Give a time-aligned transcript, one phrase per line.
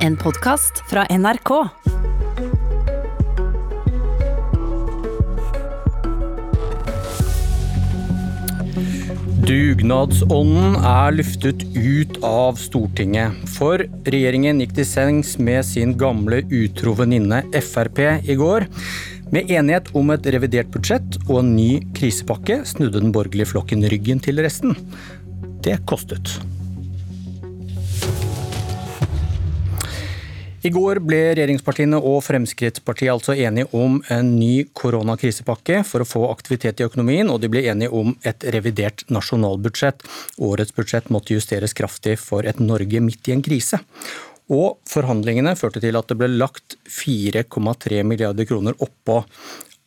[0.00, 1.50] En podkast fra NRK.
[9.44, 13.36] Dugnadsånden er luftet ut av Stortinget.
[13.52, 18.70] For regjeringen gikk til sengs med sin gamle utro venninne Frp i går.
[19.34, 24.24] Med enighet om et revidert budsjett og en ny krisepakke snudde den borgerlige flokken ryggen
[24.24, 24.78] til resten.
[25.60, 26.38] Det kostet.
[30.60, 36.26] I går ble regjeringspartiene og Fremskrittspartiet altså enige om en ny koronakrisepakke for å få
[36.28, 40.04] aktivitet i økonomien, og de ble enige om et revidert nasjonalbudsjett.
[40.44, 43.80] Årets budsjett måtte justeres kraftig for et Norge midt i en krise.
[44.52, 49.22] Og forhandlingene førte til at det ble lagt 4,3 milliarder kroner oppå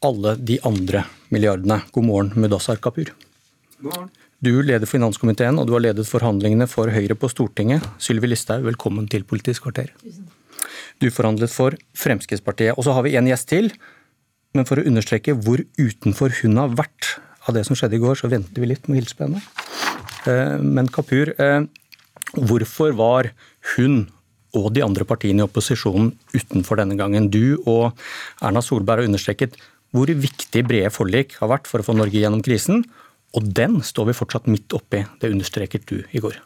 [0.04, 1.84] alle de andre milliardene.
[1.94, 3.14] God morgen, Mudassar Kapur.
[3.78, 4.14] God morgen.
[4.44, 7.86] Du leder finanskomiteen, og du har ledet forhandlingene for Høyre på Stortinget.
[8.02, 9.94] Sylvi Listhaug, velkommen til Politisk kvarter.
[10.02, 10.33] Tusen takk.
[11.02, 12.78] Du forhandlet for Fremskrittspartiet.
[12.78, 13.72] Og så har vi en gjest til.
[14.54, 17.16] Men for å understreke hvor utenfor hun har vært
[17.48, 19.42] av det som skjedde i går, så venter vi litt med å hilse på henne.
[20.30, 21.66] Eh, men Kapur, eh,
[22.38, 23.32] hvorfor var
[23.76, 24.06] hun
[24.54, 27.32] og de andre partiene i opposisjonen utenfor denne gangen?
[27.34, 27.98] Du og
[28.42, 29.58] Erna Solberg har understreket
[29.94, 32.86] hvor viktig brede forlik har vært for å få Norge gjennom krisen.
[33.34, 35.04] Og den står vi fortsatt midt oppi.
[35.20, 36.38] Det understreket du i går.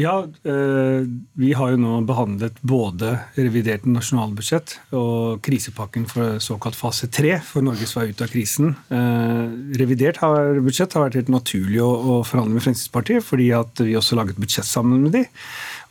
[0.00, 1.04] Ja, eh,
[1.36, 7.66] vi har jo nå behandlet både revidert nasjonalbudsjett og krisepakken for såkalt fase tre for
[7.66, 8.72] Norges vei ut av krisen.
[8.88, 9.42] Eh,
[9.80, 10.22] revidert
[10.64, 14.68] budsjett har vært helt naturlig å forhandle med Fremskrittspartiet, fordi at vi også laget budsjett
[14.68, 15.24] sammen med de.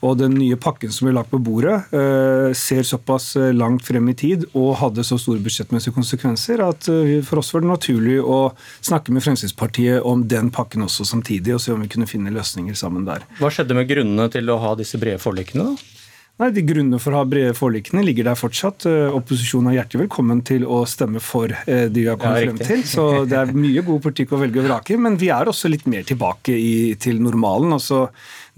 [0.06, 4.08] Og den nye pakken som ble lagt på bordet, eh, ser såpass eh, langt frem
[4.08, 8.20] i tid og hadde så store budsjettmessige konsekvenser at eh, for oss var det naturlig
[8.24, 8.40] å
[8.80, 12.78] snakke med Fremskrittspartiet om den pakken også samtidig, og se om vi kunne finne løsninger
[12.80, 13.28] sammen der.
[13.42, 15.96] Hva skjedde med grunnene til å ha disse brede forlikene, da?
[16.40, 18.86] Nei, De grunnene for å ha brede forlikene ligger der fortsatt.
[18.88, 22.86] Opposisjonen er hjertelig velkommen til å stemme for de vi har kommet ja, frem til.
[22.88, 24.96] Så det er mye god politikk å velge og vrake.
[24.96, 27.76] Men vi er også litt mer tilbake i, til normalen.
[27.76, 28.06] Altså,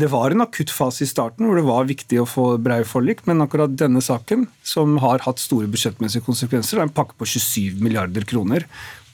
[0.02, 3.22] det var en akutt fase i starten hvor det var viktig å få brei forlik,
[3.30, 7.78] men akkurat denne saken, som har hatt store budsjettmessige konsekvenser, er en pakke på 27
[7.84, 8.66] milliarder kroner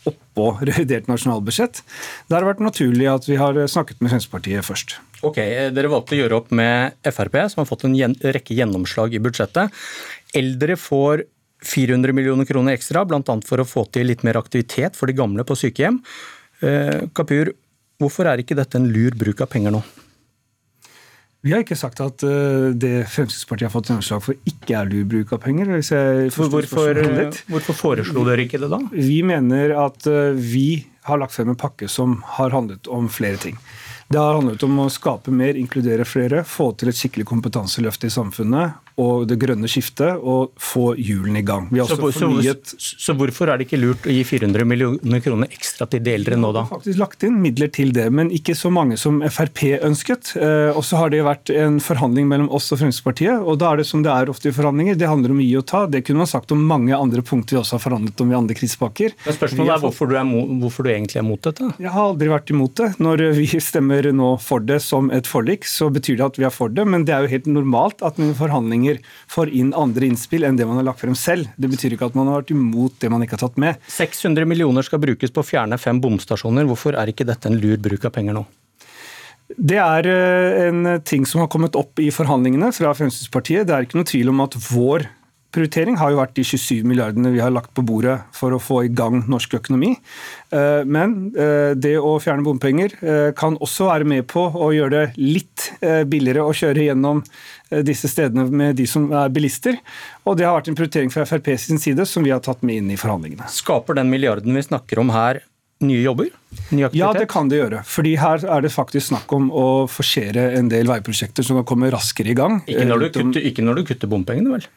[0.08, 1.82] oppå revidert nasjonalbudsjett.
[2.28, 4.98] Det har vært naturlig at vi har snakket med Fremskrittspartiet først.
[5.26, 5.40] Ok,
[5.74, 7.98] Dere valgte å gjøre opp med Frp, som har fått en
[8.38, 9.74] rekke gjennomslag i budsjettet.
[10.38, 11.26] Eldre får
[11.66, 13.24] 400 millioner kroner ekstra, bl.a.
[13.46, 16.00] for å få til litt mer aktivitet for de gamle på sykehjem.
[16.62, 17.52] Eh, Kapur,
[17.98, 19.82] hvorfor er ikke dette en lur bruk av penger nå?
[21.48, 25.06] Vi har ikke sagt at uh, det Fremskrittspartiet har fått gjennomslag for, ikke er lur
[25.08, 25.70] bruk av penger.
[26.36, 28.82] hvorfor, eh, hvorfor foreslo dere ikke det da?
[28.92, 33.40] Vi mener at uh, vi har lagt frem en pakke som har handlet om flere
[33.40, 33.56] ting.
[34.12, 38.12] Det har handlet om å skape mer, inkludere flere, få til et skikkelig kompetanseløft i
[38.12, 41.68] samfunnet og det grønne skiftet, og få hjulene i gang.
[41.86, 42.74] Så, fornyet...
[42.74, 46.16] så, så, hvorfor er det ikke lurt å gi 400 millioner kroner ekstra til de
[46.18, 46.64] eldre nå, da?
[46.66, 50.34] Vi har faktisk lagt inn midler til det, men ikke så mange som Frp ønsket.
[50.42, 53.84] Eh, og så har det vært en forhandling mellom oss og Fremskrittspartiet, og da er
[53.84, 55.84] det som det er ofte i forhandlinger, det handler om å gi og ta.
[55.92, 58.58] Det kunne man sagt om mange andre punkter vi også har forhandlet om i andre
[58.58, 59.14] krisepakker.
[59.28, 61.70] Men spørsmålet er hvorfor du, er hvorfor du egentlig er mot dette?
[61.78, 62.90] Jeg har aldri vært imot det.
[63.04, 66.54] Når vi stemmer nå for det som et forlik, så betyr det at vi er
[66.54, 66.88] for det.
[66.90, 68.38] Men det er jo helt normalt at man i
[68.88, 71.48] forhandlinger får inn andre innspill enn det man har lagt frem selv.
[71.58, 73.76] Det betyr ikke at man har vært imot det man ikke har tatt med.
[73.88, 76.68] 600 millioner skal brukes på å fjerne fem bomstasjoner.
[76.68, 78.46] Hvorfor er ikke dette en lur bruk av penger nå?
[79.48, 83.68] Det er eh, en ting som har kommet opp i forhandlingene fra Fremskrittspartiet.
[83.68, 85.08] Det er ikke noe tvil om at vår
[85.58, 88.84] prioritering har jo vært de 27 milliardene vi har lagt på bordet for å få
[88.86, 89.96] i gang norsk økonomi.
[90.54, 94.94] Eh, men eh, det å fjerne bompenger eh, kan også være med på å gjøre
[94.94, 95.68] det litt
[96.08, 97.20] billigere å kjøre gjennom
[97.84, 99.76] disse stedene med de som er bilister.
[100.24, 102.82] Og det har vært en prioritering fra Frp sin side som vi har tatt med
[102.82, 103.50] inn i forhandlingene.
[103.52, 105.42] Skaper den milliarden vi snakker om her
[105.84, 106.32] nye jobber?
[106.74, 107.84] Ny ja, det kan det gjøre.
[107.86, 111.92] Fordi her er det faktisk snakk om å forsere en del veiprosjekter som kan komme
[111.94, 112.62] raskere i gang.
[112.66, 114.70] Ikke når du kutter, ikke når du kutter bompengene, vel?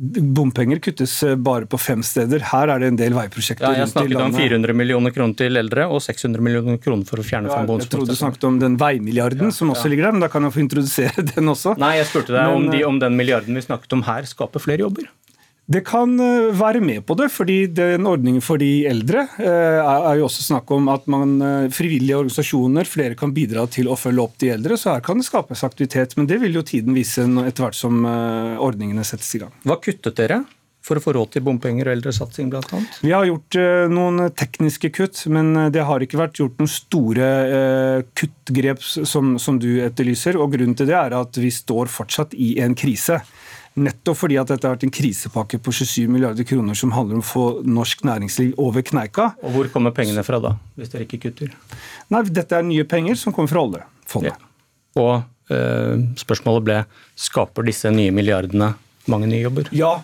[0.00, 2.40] Bompenger kuttes eh, bare på fem steder.
[2.52, 3.66] Her er det en del veiprosjekter.
[3.68, 7.24] Ja, jeg snakket om 400 millioner kroner til eldre og 600 millioner kroner for å
[7.26, 9.92] fjerne ja, Jeg trodde du snakket om den veimilliarden ja, som også ja.
[9.92, 11.74] ligger der, men da kan jeg få introdusere den også.
[11.82, 14.64] Nei, jeg spurte deg men, om, de, om den milliarden vi snakket om her skaper
[14.64, 15.10] flere jobber.
[15.70, 20.18] Det kan eh, være med på det, fordi den ordningen for de eldre eh, er
[20.18, 24.24] jo også snakk om at man, eh, frivillige organisasjoner, flere kan bidra til å følge
[24.24, 24.74] opp de eldre.
[24.80, 28.02] Så her kan det skapes aktivitet, men det vil jo tiden vise etter hvert som
[28.02, 29.52] ordningene settes i gang.
[29.62, 30.40] Hva kuttet dere
[30.82, 32.80] for å få råd til bompenger og eldresatsing bl.a.?
[33.04, 33.58] Vi har gjort
[33.92, 37.28] noen tekniske kutt, men det har ikke vært gjort noen store
[38.18, 40.40] kuttgrep som, som, du etterlyser.
[40.40, 43.20] og Grunnen til det er at vi står fortsatt i en krise.
[43.78, 47.22] Nettopp fordi at dette har vært en krisepakke på 27 milliarder kroner som handler om
[47.22, 49.30] å få norsk næringsliv over kneika.
[49.44, 51.54] Og Hvor kommer pengene fra da, hvis dere ikke kutter?
[52.10, 54.34] Nei, Dette er nye penger som kommer fra oljefondet.
[54.34, 54.50] Ja.
[54.98, 55.12] Og
[55.54, 56.78] uh, spørsmålet ble
[57.14, 58.72] skaper disse nye milliardene
[59.10, 59.70] mange nye jobber?
[59.74, 59.94] Ja,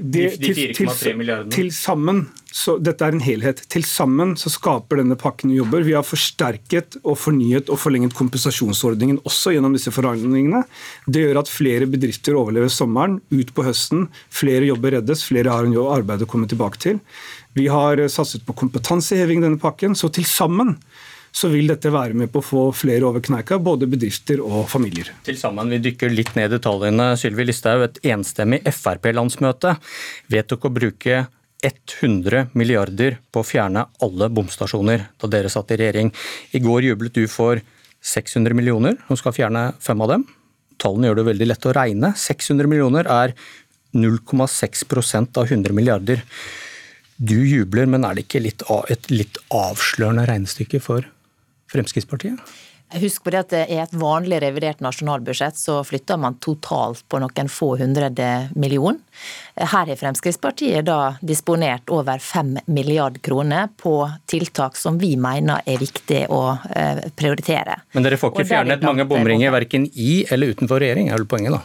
[0.00, 1.52] de, de, de 4,3 milliardene.
[1.54, 3.62] Til sammen, så Dette er en helhet.
[3.72, 5.84] Til sammen så skaper denne pakken jobber.
[5.86, 10.64] Vi har forsterket og fornyet og forlenget kompensasjonsordningen også gjennom disse forhandlingene.
[11.06, 14.08] Det gjør at flere bedrifter overlever sommeren, ut på høsten.
[14.32, 17.00] Flere jobber reddes, flere har en jobb, arbeid å komme tilbake til.
[17.56, 19.96] Vi har satset på kompetanseheving i denne pakken.
[19.98, 20.76] Så til sammen
[21.32, 25.08] så vil dette være med på å få flere over kneika, både bedrifter og familier.
[25.24, 27.16] Til sammen, Vi dykker litt ned i detaljene.
[27.16, 29.78] Sylvi Listhaug, et enstemmig Frp-landsmøte
[30.28, 31.26] vedtok å bruke
[31.62, 36.12] 100 milliarder på å fjerne alle bomstasjoner da dere satt i regjering.
[36.52, 37.62] I går jublet du for
[38.02, 40.26] 600 millioner og skal fjerne fem av dem.
[40.82, 42.12] Tallene gjør det veldig lett å regne.
[42.18, 43.32] 600 millioner er
[43.94, 46.24] 0,6% av 100 milliarder.
[47.16, 51.06] Du jubler, men er det ikke litt, et litt avslørende regnestykke for
[51.72, 52.52] Fremskrittspartiet?
[52.92, 57.48] Husk på det at I et vanlig revidert nasjonalbudsjett så flytter man totalt på noen
[57.48, 58.98] få hundrede million.
[59.56, 63.94] Her har Fremskrittspartiet da disponert over fem milliard kroner på
[64.28, 66.42] tiltak som vi mener er viktig å
[66.76, 67.78] eh, prioritere.
[67.96, 71.56] Men dere får ikke fjernet mange bomringer verken i eller utenfor regjering, er vel poenget
[71.56, 71.62] da?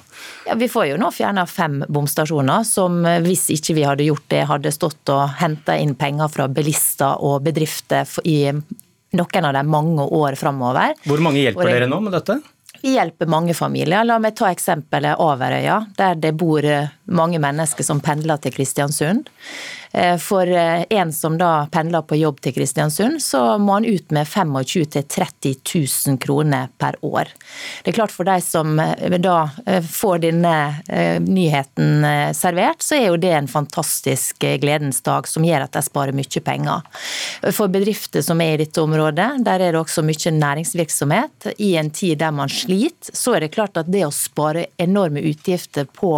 [0.47, 4.27] Ja, Vi får jo nå fjerna fem bomstasjoner, som eh, hvis ikke vi hadde gjort
[4.31, 8.41] det, hadde stått og henta inn penger fra bilister og bedrifter i
[9.15, 10.97] noen av dem mange år framover.
[11.07, 12.39] Hvor mange hjelper dere nå med dette?
[12.81, 14.05] Vi hjelper mange familier.
[14.05, 19.29] La meg ta eksempelet Averøya, der det bor eh, mange mennesker som pendler til Kristiansund.
[19.91, 24.11] Eh, for eh, en som da pendler på jobb til Kristiansund, så må han ut
[24.11, 25.55] med 25 000-30
[26.07, 27.31] 000 kroner per år.
[27.83, 29.49] Det er klart For de som eh, da
[29.83, 30.53] får denne
[31.23, 32.05] nyheten
[32.35, 36.41] servert, så er jo det en fantastisk gledens dag som gjør at de sparer mye
[36.43, 36.85] penger.
[37.55, 41.49] For bedrifter som er i dette området, der er det også mye næringsvirksomhet.
[41.57, 45.23] I en tid der man sliter, så er det klart at det å spare enorme
[45.29, 46.13] utgifter på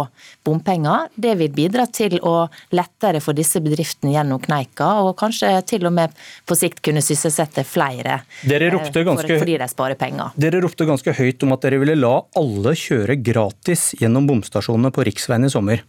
[0.46, 0.79] bompenger,
[1.14, 5.96] det vil bidra til å lettere for disse bedriftene gjennom kneika, og kanskje til og
[5.96, 6.14] med
[6.48, 8.20] på sikt kunne sysselsette flere.
[8.48, 10.36] Dere ropte eh, ganske, fordi de sparer penger.
[10.40, 15.06] Dere ropte ganske høyt om at dere ville la alle kjøre gratis gjennom bomstasjonene på
[15.10, 15.84] riksveien i sommer.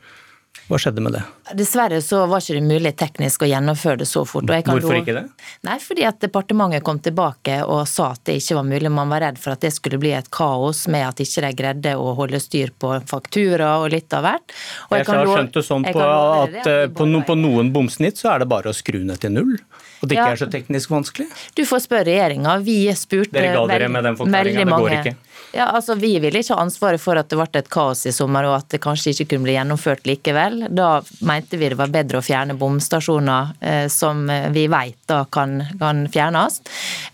[0.71, 1.21] Hva skjedde med det?
[1.59, 4.47] Dessverre så var ikke det mulig teknisk å gjennomføre det så fort.
[4.47, 5.23] Hvorfor ikke det?
[5.67, 8.91] Nei, fordi at departementet kom tilbake og sa at det ikke var mulig.
[8.95, 11.95] Man var redd for at det skulle bli et kaos med at ikke de greide
[11.99, 14.55] å holde styr på faktura og litt av hvert.
[14.87, 18.21] Og jeg, jeg har skjønt det sånn på at, at på, no, på, noen bomsnitt
[18.21, 19.57] så er det bare å skru ned til null?
[20.01, 21.27] Og det ikke ja, er så teknisk vanskelig?
[21.57, 22.57] Du får spørre regjeringa.
[22.65, 25.17] Vi spurte Dere ga dere med den forklaringa, det går ikke?
[25.51, 28.45] Ja, altså Vi ville ikke ha ansvaret for at det ble et kaos i sommer
[28.47, 30.65] og at det kanskje ikke kunne bli gjennomført likevel.
[30.71, 34.23] Da mente vi det var bedre å fjerne bomstasjoner eh, som
[34.55, 36.61] vi vet da kan, kan, fjernes.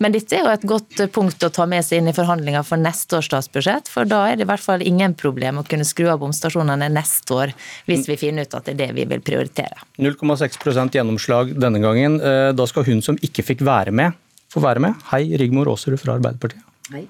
[0.04, 2.82] Men dette er jo et godt punkt å ta med seg inn i forhandlinger for
[2.82, 3.90] neste års statsbudsjett.
[3.90, 7.34] For da er det i hvert fall ingen problem å kunne skru av bomstasjonene neste
[7.34, 7.56] år,
[7.90, 9.82] hvis vi finner ut at det er det vi vil prioritere.
[9.98, 12.22] 0,6 gjennomslag denne gangen.
[12.22, 14.14] Eh, da skal hun som ikke fikk være med,
[14.52, 15.00] få være med.
[15.12, 16.64] Hei, Rigmor Aasrud fra Arbeiderpartiet.
[16.94, 17.06] Hei.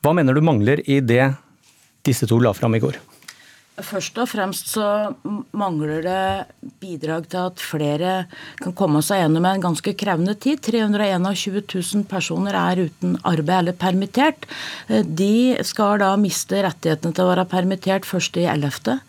[0.00, 1.22] Hva mener du mangler i det
[2.06, 2.96] disse to la fram i går?
[3.86, 4.86] Først og fremst så
[5.56, 8.12] mangler det bidrag til at flere
[8.60, 10.60] kan komme seg gjennom en ganske krevende tid.
[10.64, 14.46] 321 000 personer er uten arbeid eller permittert.
[14.88, 19.00] De skal da miste rettighetene til å være permittert først i 11.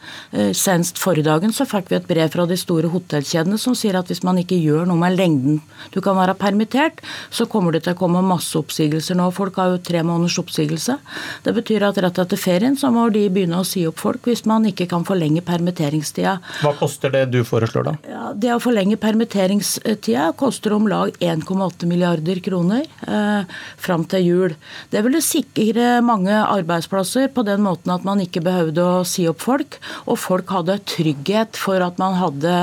[0.58, 4.12] Senest forrige dagen så fikk vi et brev fra de store hotellkjedene som sier at
[4.12, 5.62] hvis man ikke gjør noe med lengden
[5.92, 7.01] du kan være permittert,
[7.34, 9.30] så kommer det til å komme masse oppsigelser nå.
[9.36, 10.98] Folk har jo tre måneders oppsigelse.
[11.46, 14.46] Det betyr at rett etter ferien så må de begynne å si opp folk hvis
[14.50, 16.38] man man ikke kan forlenge permitteringstida.
[16.62, 17.94] Hva koster det du foreslår da?
[18.10, 24.56] Ja, det å forlenge permitteringstida koster om lag 1,8 milliarder kroner eh, fram til jul.
[24.94, 29.41] Det ville sikre mange arbeidsplasser på den måten at man ikke behøvde å si opp
[29.41, 32.56] folk, og folk hadde trygghet for at man hadde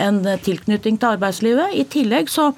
[0.00, 1.76] en tilknytning til arbeidslivet.
[1.80, 2.50] I tillegg så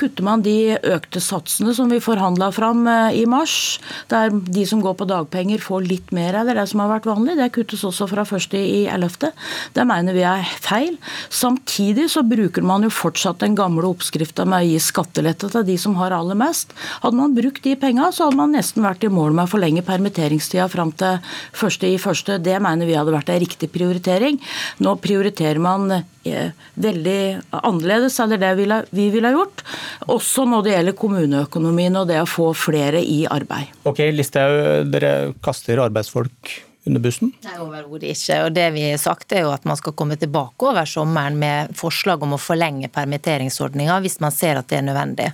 [0.00, 3.78] kutter man de økte satsene som vi forhandla fram eh, i mars,
[4.08, 7.36] der de som går på dagpenger får litt mer av det som har vært vanlig.
[7.36, 9.30] Det kuttes også fra 1.11.
[9.74, 10.96] Det mener vi er feil.
[11.32, 15.76] Samtidig så bruker man jo fortsatt den gamle oppskrifta med å gi skattelette til de
[15.80, 16.74] som har aller mest.
[17.02, 19.84] Hadde man brukt de penga, så hadde man nesten vært i mål med å forlenge
[19.86, 21.18] permitteringstida fram til
[21.56, 22.38] 1.1.
[22.44, 24.40] Det mener vi hadde vært en riktig prioritering.
[24.84, 27.20] Nå prioriterer man eh, veldig
[27.60, 28.54] annerledes enn det
[28.90, 29.64] vi ville gjort.
[30.12, 33.72] Også når det gjelder kommuneøkonomien og det å få flere i arbeid.
[33.88, 37.32] Ok, Listhaug, dere kaster arbeidsfolk under bussen?
[37.44, 38.38] Nei, overhodet ikke.
[38.46, 41.74] Og det vi har sagt er jo at man skal komme tilbake over sommeren med
[41.76, 45.28] forslag om å forlenge permitteringsordninga hvis man ser at det er nødvendig.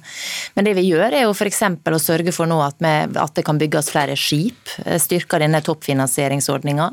[0.57, 1.63] Men det vi gjør er jo f.eks.
[1.63, 4.73] å sørge for nå at, at, det kan bygges flere skip.
[5.03, 6.89] Styrker denne toppfinansieringsordninga.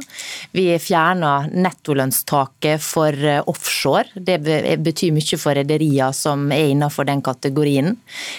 [0.54, 4.14] Vi fjerner nettolønnstaket for eh, offshore.
[4.14, 4.38] Det
[4.84, 7.96] betyr mye for rederier som er innenfor den kategorien.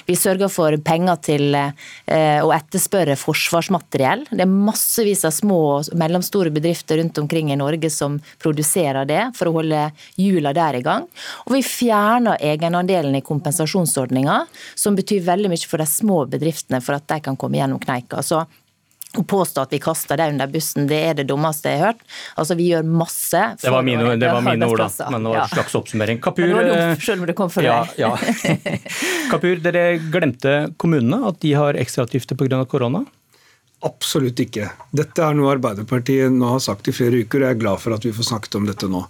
[0.07, 4.27] Vi sørger for penger til eh, å etterspørre forsvarsmateriell.
[4.31, 9.23] Det er massevis av små og mellomstore bedrifter rundt omkring i Norge som produserer det,
[9.39, 9.87] for å holde
[10.21, 11.09] hjula der i gang.
[11.47, 14.43] Og vi fjerner egenandelen i kompensasjonsordninga,
[14.79, 18.23] som betyr veldig mye for de små bedriftene, for at de kan komme gjennom kneika.
[18.25, 18.45] Så
[19.15, 22.01] å påstå at vi kaster det under bussen, det er det dummeste jeg har hørt.
[22.41, 23.43] Altså, Vi gjør masse.
[23.63, 25.11] det var mine, det var mine ord, da.
[25.11, 26.21] Men det var en slags oppsummering.
[26.25, 28.11] Kapur, dumt, selv om det kom fra ja, ja.
[29.33, 32.65] Kapur, dere glemte kommunene, at de har ekstrautgifter pga.
[32.67, 33.05] korona?
[33.85, 34.71] Absolutt ikke.
[34.97, 37.97] Dette er noe Arbeiderpartiet nå har sagt i flere uker, og jeg er glad for
[37.97, 39.03] at vi får snakket om dette nå.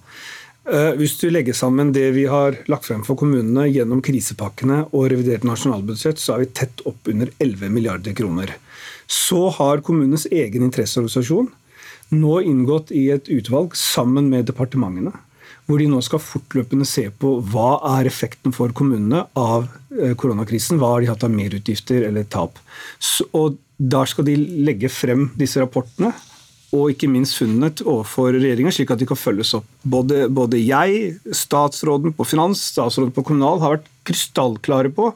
[0.64, 5.10] Eh, hvis du legger sammen det vi har lagt frem for kommunene gjennom krisepakkene og
[5.12, 8.54] revidert nasjonalbudsjett, så er vi tett opp under 11 milliarder kroner.
[9.06, 11.52] Så har kommunenes egen interesseorganisasjon
[12.14, 15.12] nå inngått i et utvalg sammen med departementene
[15.64, 20.76] hvor de nå skal fortløpende se på hva er effekten for kommunene av eh, koronakrisen.
[20.80, 22.58] Hva har de hatt av merutgifter eller tap.
[23.00, 26.12] Så, og Der skal de legge frem disse rapportene
[26.74, 29.66] og ikke minst funnene overfor regjeringa, slik at de kan følges opp.
[29.86, 35.12] Både, både, jeg, statsråden på finans, statsråden på kommunal har vært krystallklare på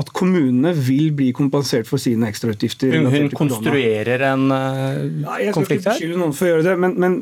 [0.00, 2.94] at kommunene vil bli kompensert for sine ekstrautgifter.
[2.94, 5.02] Hun, hun konstruerer en uh,
[5.42, 5.50] ja, konflikt her?
[5.50, 7.18] Jeg skal ikke beskylde noen for å gjøre det, men, men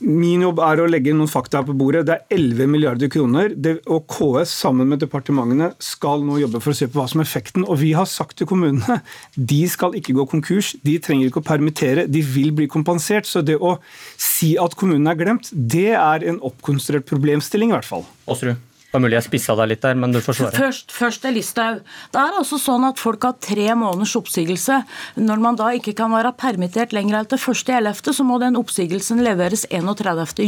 [0.00, 2.06] Min jobb er å legge noen fakta på bordet.
[2.08, 3.52] Det er 11 milliarder kroner.
[3.52, 7.20] Det, og KS sammen med departementene skal nå jobbe for å se på hva som
[7.20, 7.66] er effekten.
[7.68, 9.00] Og vi har sagt til kommunene
[9.52, 10.72] de skal ikke gå konkurs.
[10.86, 12.06] De trenger ikke å permittere.
[12.08, 13.28] De vil bli kompensert.
[13.28, 13.76] Så det å
[14.16, 18.08] si at kommunene er glemt, det er en oppkonstruert problemstilling i hvert fall.
[18.32, 18.56] Åsrud?
[18.96, 20.56] Det var mulig jeg spissa deg litt der, men du får svare.
[20.56, 21.82] Først, først er Listhaug.
[22.14, 24.78] Det er altså sånn at folk har tre måneders oppsigelse.
[25.20, 29.20] Når man da ikke kan være permittert lenger enn til 1.11., så må den oppsigelsen
[29.20, 30.40] leveres 31.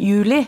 [0.00, 0.42] juli.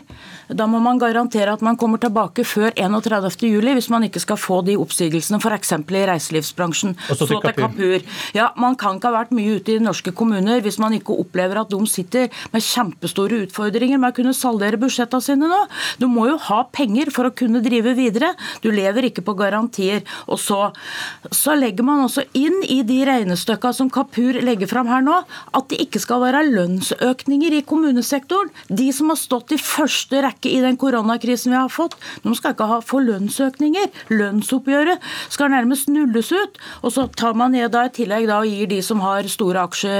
[0.47, 3.47] Da må man garantere at man kommer tilbake før 31.
[3.49, 5.73] juli, hvis man ikke skal få de oppsigelsene f.eks.
[5.75, 6.95] i reiselivsbransjen.
[7.11, 8.05] Og så til Kapur.
[8.35, 11.61] Ja, Man kan ikke ha vært mye ute i norske kommuner hvis man ikke opplever
[11.61, 15.59] at de sitter med kjempestore utfordringer med å kunne saldere budsjettene sine nå.
[15.99, 18.33] Du må jo ha penger for å kunne drive videre.
[18.63, 20.03] Du lever ikke på garantier.
[20.27, 20.71] Og så,
[21.31, 25.21] så legger man også inn i de regnestykkene som Kapur legger fram her nå,
[25.57, 28.51] at det ikke skal være lønnsøkninger i kommunesektoren.
[28.67, 31.97] De som har stått i første rekke i den koronakrisen vi har fått.
[32.23, 33.89] De skal ikke ha, få lønnsøkninger.
[34.13, 35.03] Lønnsoppgjøret
[35.33, 36.59] skal nærmest nulles ut.
[36.83, 39.63] Og så tar man ned da i tillegg da og gir de som har store
[39.67, 39.95] aksje,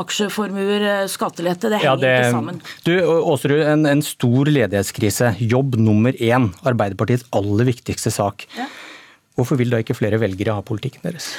[0.00, 1.72] aksjeformuer, eh, skattelette.
[1.72, 2.62] Det henger ja, det, ikke sammen.
[2.86, 2.94] Du,
[3.34, 5.34] Åsrud, en, en, stor ledighetskrise.
[5.40, 6.50] Jobb nummer én.
[6.66, 8.46] Arbeiderpartiets aller viktigste sak.
[8.58, 8.68] Ja.
[9.34, 11.32] Hvorfor vil da ikke flere velgere ha politikken deres?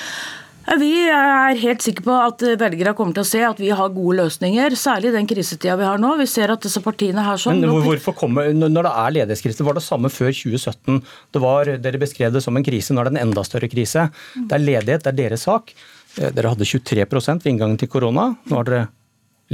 [0.65, 4.17] Vi er helt sikre på at velgere kommer til å se at vi har gode
[4.17, 6.15] løsninger, særlig i den krisetida vi har nå.
[6.17, 7.61] Vi ser at disse partiene her sånn...
[7.61, 11.03] Men hvorfor komme, Når det er ledighetskrise, var det samme før 2017.
[11.37, 14.07] Det var, dere beskrev det som en krise, nå er det en enda større krise.
[14.33, 15.69] Det er ledighet, det er deres sak.
[16.17, 18.83] Eh, dere hadde 23 ved inngangen til korona, nå har dere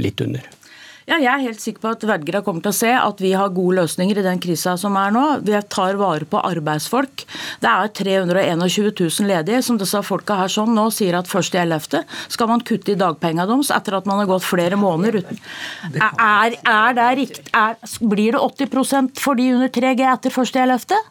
[0.00, 0.48] litt under.
[1.08, 3.50] Ja, jeg er helt sikker på at velgere kommer til å se at vi har
[3.54, 5.24] gode løsninger i den krisa som er nå.
[5.42, 7.24] Vi tar vare på arbeidsfolk.
[7.62, 11.62] Det er 321 000 ledige, som disse folka her sånn nå sier at først i
[11.64, 12.04] 11.
[12.32, 15.42] skal man kutte i dagpengene deres etter at man har gått flere måneder uten.
[15.98, 17.48] Er, er det riktig?
[17.50, 21.02] Er, blir det 80% for de under 3G etter først i 11.?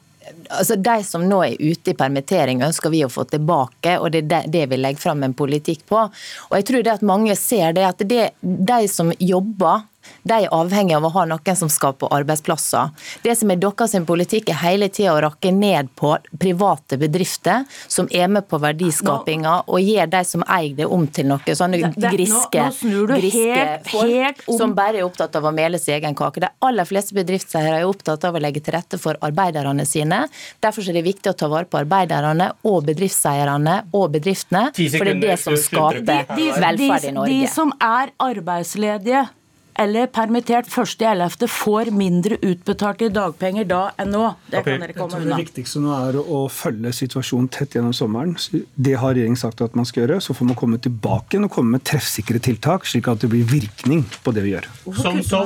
[0.59, 4.25] Altså, De som nå er ute i permittering, ønsker vi å få tilbake, og det
[4.27, 6.03] er det vi legger fram en politikk på.
[6.49, 9.87] Og jeg tror det at Mange ser det at det, de som jobber
[10.23, 12.91] de er avhengig av å ha noen som skaper arbeidsplasser.
[13.23, 18.09] Det som er deres politikk, er hele tida å rakke ned på private bedrifter som
[18.11, 22.67] er med på verdiskapinga, og gjør de som eier det, om til noe sånne griske,
[23.11, 26.43] griske folk som bare er opptatt av å mele sin egen kake.
[26.43, 30.23] De aller fleste bedriftseiere er opptatt av å legge til rette for arbeiderne sine.
[30.63, 35.17] Derfor er det viktig å ta vare på arbeiderne og bedriftseierne og bedriftene, for det
[35.17, 37.35] er det som skaper velferd i Norge.
[37.35, 39.27] De som er arbeidsledige
[39.81, 41.47] eller permittert 1.11.
[41.47, 44.25] får mindre utbetalt i dagpenger da enn nå.
[44.51, 45.37] Det kan dere komme unna.
[45.37, 48.35] Det viktigste nå er å følge situasjonen tett gjennom sommeren.
[48.51, 50.19] Det har regjeringen sagt at man skal gjøre.
[50.23, 53.47] Så får man komme tilbake igjen og komme med treffsikre tiltak, slik at det blir
[53.47, 54.69] virkning på det vi gjør.
[54.99, 55.45] Som så,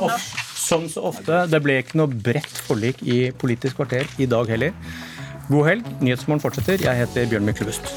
[0.65, 4.73] som så ofte, det ble ikke noe bredt forlik i Politisk kvarter i dag heller.
[5.49, 5.89] God helg.
[6.01, 6.81] Nyhetsmorgen fortsetter.
[6.81, 7.91] Jeg heter Bjørn Myklebust.